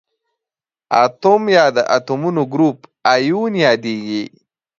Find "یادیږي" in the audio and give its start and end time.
3.65-4.23